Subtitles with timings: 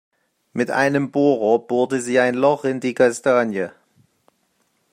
[0.51, 3.67] Mit einem Bohrer bohrte sie ein Loch in die Kastanie.